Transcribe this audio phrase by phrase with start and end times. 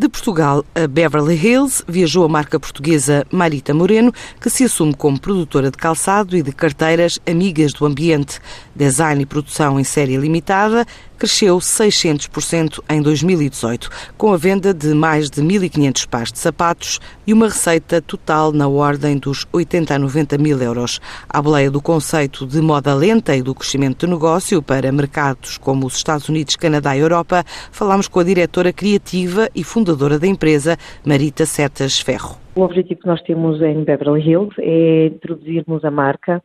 [0.00, 5.20] De Portugal a Beverly Hills, viajou a marca portuguesa Marita Moreno, que se assume como
[5.20, 8.40] produtora de calçado e de carteiras amigas do ambiente.
[8.74, 10.86] Design e produção em série limitada,
[11.20, 17.34] cresceu 600% em 2018, com a venda de mais de 1.500 pares de sapatos e
[17.34, 20.98] uma receita total na ordem dos 80 a 90 mil euros.
[21.28, 25.86] À boleia do conceito de moda lenta e do crescimento do negócio para mercados como
[25.86, 30.78] os Estados Unidos, Canadá e Europa, falamos com a diretora criativa e fundadora da empresa,
[31.04, 32.38] Marita Setas Ferro.
[32.54, 36.42] O objetivo que nós temos em Beverly Hills é introduzirmos a marca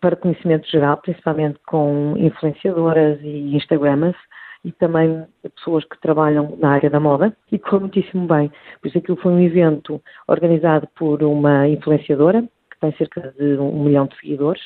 [0.00, 4.16] para conhecimento geral, principalmente com influenciadoras e Instagramers
[4.64, 5.24] e também
[5.56, 8.50] pessoas que trabalham na área da moda e correu muitíssimo bem.
[8.80, 13.84] Por isso aquilo foi um evento organizado por uma influenciadora que tem cerca de um
[13.84, 14.62] milhão de seguidores.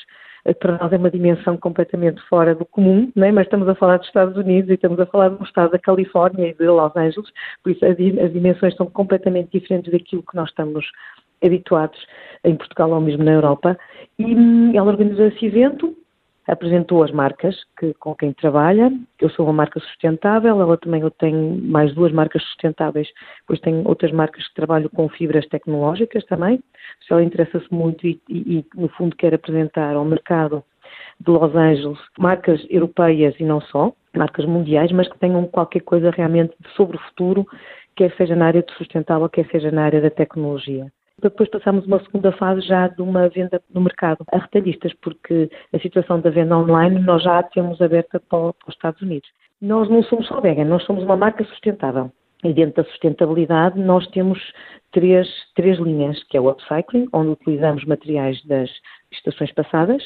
[0.59, 3.31] Para nós é uma dimensão completamente fora do comum, é?
[3.31, 6.49] mas estamos a falar dos Estados Unidos e estamos a falar do estado da Califórnia
[6.49, 7.31] e de Los Angeles,
[7.63, 10.85] por isso as dimensões são completamente diferentes daquilo que nós estamos
[11.43, 11.99] habituados
[12.43, 13.77] em Portugal ou mesmo na Europa.
[14.17, 15.95] E hum, ela organizou esse evento,
[16.47, 18.91] apresentou as marcas que, com quem trabalha.
[19.19, 23.07] Eu sou uma marca sustentável, ela também eu tenho mais duas marcas sustentáveis,
[23.41, 26.61] depois tenho outras marcas que trabalham com fibras tecnológicas também.
[27.05, 30.63] Se ela interessa-se muito e, e, e, no fundo, quer apresentar ao mercado
[31.19, 36.11] de Los Angeles marcas europeias e não só, marcas mundiais, mas que tenham qualquer coisa
[36.11, 37.47] realmente sobre o futuro,
[37.95, 41.99] quer seja na área do sustentável, quer seja na área da tecnologia depois passamos uma
[42.03, 46.57] segunda fase já de uma venda no mercado a retalhistas, porque a situação da venda
[46.57, 49.29] online nós já a temos aberta para os Estados Unidos.
[49.61, 52.11] Nós não somos só vegan, nós somos uma marca sustentável.
[52.43, 54.37] E dentro da sustentabilidade nós temos
[54.91, 58.69] três, três linhas, que é o upcycling, onde utilizamos materiais das
[59.11, 60.03] estações passadas,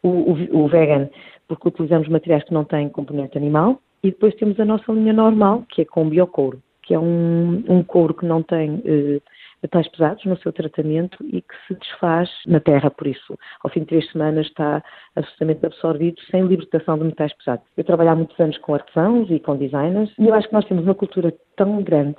[0.00, 1.08] o, o, o vegan,
[1.48, 5.64] porque utilizamos materiais que não têm componente animal, e depois temos a nossa linha normal,
[5.68, 9.20] que é com biocouro, que é um, um couro que não tem eh,
[9.62, 13.80] metais pesados no seu tratamento e que se desfaz na terra, por isso, ao fim
[13.80, 14.82] de três semanas está
[15.14, 17.64] absolutamente absorvido sem libertação de metais pesados.
[17.76, 20.64] Eu trabalho há muitos anos com artesãos e com designers e eu acho que nós
[20.66, 22.16] temos uma cultura tão grande,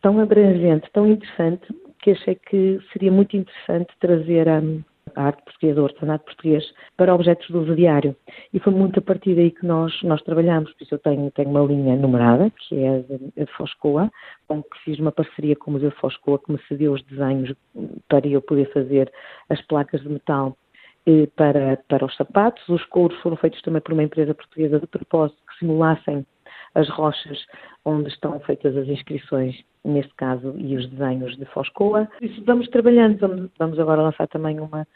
[0.00, 1.66] tão abrangente, tão interessante,
[2.02, 4.58] que achei que seria muito interessante trazer a.
[4.58, 4.82] Um,
[5.14, 6.64] a arte portuguesa, o artesanato português,
[6.96, 8.16] para objetos do diário.
[8.52, 10.72] E foi muito a partir daí que nós, nós trabalhamos.
[10.72, 13.04] Por isso eu tenho, tenho uma linha numerada, que é
[13.38, 14.10] a de Foscoa,
[14.48, 17.54] com que fiz uma parceria com o Museu de Foscoa, que me cedeu os desenhos
[18.08, 19.12] para eu poder fazer
[19.48, 20.56] as placas de metal
[21.06, 22.66] eh, para, para os sapatos.
[22.68, 26.24] Os couros foram feitos também por uma empresa portuguesa de propósito que simulassem
[26.74, 27.38] as rochas
[27.84, 32.08] onde estão feitas as inscrições, neste caso, e os desenhos de Foscoa.
[32.20, 34.86] Isso vamos trabalhando, vamos, agora lançar também uma,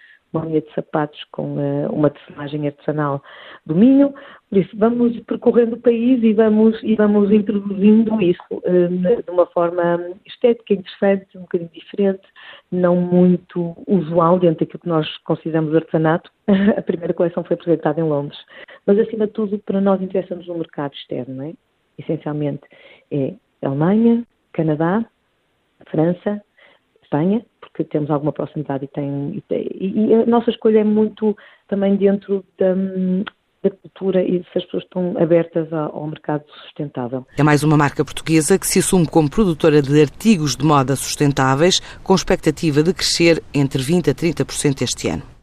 [0.45, 3.23] linha de sapatos com uh, uma tecelagem artesanal
[3.65, 4.15] do Minho.
[4.51, 9.47] Por isso, vamos percorrendo o país e vamos, e vamos introduzindo isso uh, de uma
[9.47, 12.23] forma estética, interessante, um bocadinho diferente,
[12.71, 16.31] não muito usual dentro daquilo que nós consideramos artesanato.
[16.77, 18.39] A primeira coleção foi apresentada em Londres.
[18.87, 21.55] Mas, acima de tudo, para nós interessa-nos o mercado externo, não é?
[21.99, 22.63] Essencialmente
[23.11, 25.05] é Alemanha, Canadá,
[25.91, 26.43] França,
[27.03, 31.37] Espanha, porque temos alguma proximidade e, tem, e, e a nossa escolha é muito
[31.69, 32.75] também dentro da,
[33.63, 37.27] da cultura e se as pessoas estão abertas ao mercado sustentável.
[37.39, 41.81] É mais uma marca portuguesa que se assume como produtora de artigos de moda sustentáveis,
[42.03, 45.36] com expectativa de crescer entre 20% a 30% este ano.